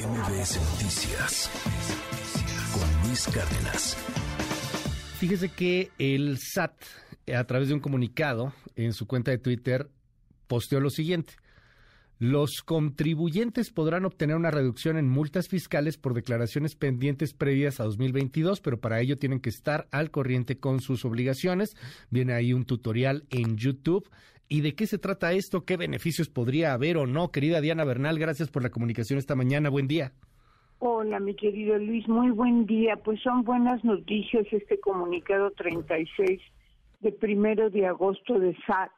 [0.00, 1.50] MBS Noticias
[2.72, 3.96] con Luis Cárdenas.
[5.18, 6.72] Fíjese que el SAT,
[7.36, 9.90] a través de un comunicado en su cuenta de Twitter,
[10.46, 11.34] posteó lo siguiente.
[12.18, 18.60] Los contribuyentes podrán obtener una reducción en multas fiscales por declaraciones pendientes previas a 2022,
[18.62, 21.76] pero para ello tienen que estar al corriente con sus obligaciones.
[22.08, 24.08] Viene ahí un tutorial en YouTube.
[24.52, 25.64] ¿Y de qué se trata esto?
[25.64, 27.30] ¿Qué beneficios podría haber o no?
[27.30, 29.70] Querida Diana Bernal, gracias por la comunicación esta mañana.
[29.70, 30.10] Buen día.
[30.80, 32.96] Hola, mi querido Luis, muy buen día.
[32.96, 36.40] Pues son buenas noticias este comunicado 36
[36.98, 38.90] de primero de agosto de SAT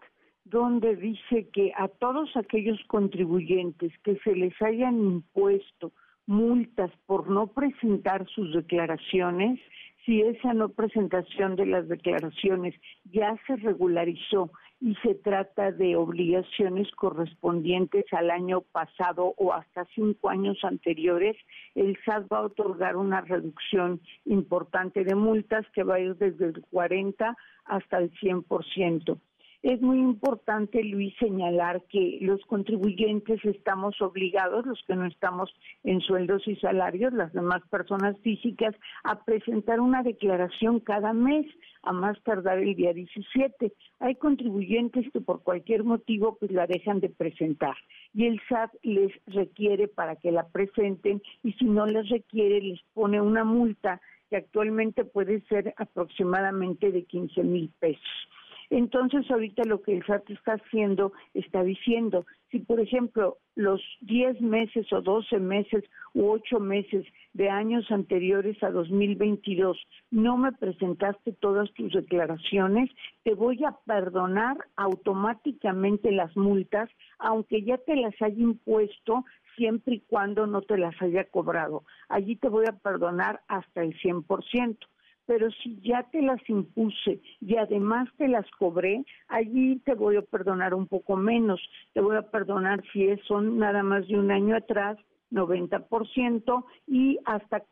[0.47, 5.93] donde dice que a todos aquellos contribuyentes que se les hayan impuesto
[6.27, 9.61] multas por no presentar sus declaraciones,
[10.07, 14.51] si esa no presentación de las declaraciones ya se regularizó
[14.83, 21.37] y se trata de obligaciones correspondientes al año pasado o hasta cinco años anteriores,
[21.77, 26.47] el SAT va a otorgar una reducción importante de multas que va a ir desde
[26.47, 29.19] el 40 hasta el 100%.
[29.63, 36.01] Es muy importante, Luis, señalar que los contribuyentes estamos obligados, los que no estamos en
[36.01, 38.75] sueldos y salarios, las demás personas físicas,
[39.05, 41.47] a presentar una declaración cada mes,
[41.85, 43.73] a más tardar el día 17.
[44.01, 47.77] Hay contribuyentes que por cualquier motivo pues la dejan de presentar
[48.15, 52.81] y el SAT les requiere para que la presenten y si no les requiere les
[52.95, 58.29] pone una multa que actualmente puede ser aproximadamente de 15 mil pesos.
[58.75, 64.41] Entonces, ahorita lo que el SAT está haciendo, está diciendo, si por ejemplo los 10
[64.41, 65.85] meses o 12 meses
[66.15, 69.77] u 8 meses de años anteriores a 2022
[70.11, 72.89] no me presentaste todas tus declaraciones,
[73.25, 80.01] te voy a perdonar automáticamente las multas, aunque ya te las haya impuesto siempre y
[80.01, 81.85] cuando no te las haya cobrado.
[82.09, 84.79] Allí te voy a perdonar hasta el 100%
[85.27, 90.23] pero si ya te las impuse y además te las cobré, allí te voy a
[90.23, 91.61] perdonar un poco menos.
[91.93, 94.99] Te voy a perdonar si son nada más de un año atrás,
[95.31, 97.65] 90% y hasta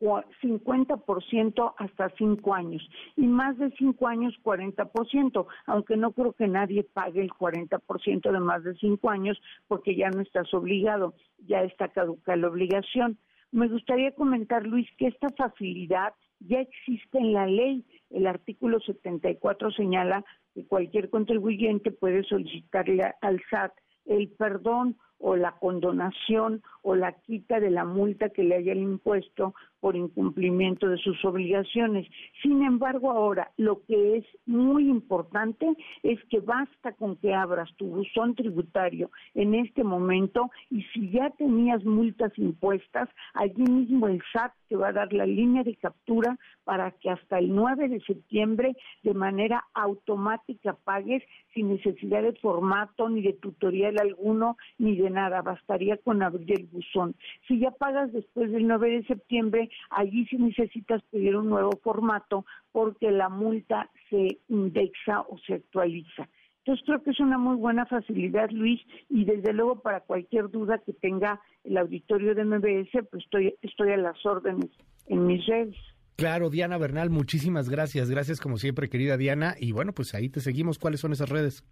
[0.00, 6.84] 50% hasta 5 años y más de 5 años 40%, aunque no creo que nadie
[6.84, 11.14] pague el 40% de más de 5 años porque ya no estás obligado,
[11.46, 13.18] ya está caduca la obligación.
[13.50, 17.84] Me gustaría comentar, Luis, que esta facilidad ya existe en la ley.
[18.10, 23.72] El artículo 74 señala que cualquier contribuyente puede solicitarle al SAT
[24.06, 29.54] el perdón o la condonación o la quita de la multa que le hayan impuesto
[29.80, 32.06] por incumplimiento de sus obligaciones.
[32.42, 35.66] Sin embargo, ahora lo que es muy importante
[36.02, 41.30] es que basta con que abras tu buzón tributario en este momento y si ya
[41.30, 46.38] tenías multas impuestas, allí mismo el SAT te va a dar la línea de captura
[46.64, 51.22] para que hasta el 9 de septiembre de manera automática pagues
[51.54, 56.66] sin necesidad de formato ni de tutorial alguno ni de nada, bastaría con abrir el
[56.66, 57.14] buzón.
[57.46, 62.44] Si ya pagas después del 9 de septiembre, allí sí necesitas pedir un nuevo formato
[62.72, 66.28] porque la multa se indexa o se actualiza.
[66.58, 70.78] Entonces creo que es una muy buena facilidad, Luis, y desde luego para cualquier duda
[70.84, 74.68] que tenga el auditorio de MBS, pues estoy, estoy a las órdenes
[75.06, 75.76] en mis redes.
[76.16, 78.10] Claro, Diana Bernal, muchísimas gracias.
[78.10, 79.54] Gracias como siempre, querida Diana.
[79.58, 80.78] Y bueno, pues ahí te seguimos.
[80.78, 81.64] ¿Cuáles son esas redes?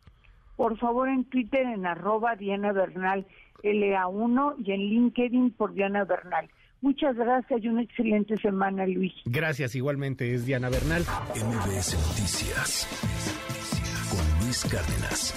[0.56, 3.26] Por favor, en Twitter en arroba Diana Bernal
[3.62, 6.48] LA1 y en LinkedIn por Diana Bernal.
[6.80, 9.12] Muchas gracias y una excelente semana, Luis.
[9.24, 11.02] Gracias, igualmente, es Diana Bernal.
[11.34, 12.86] MBS Noticias
[14.10, 15.34] con Luis Cárdenas.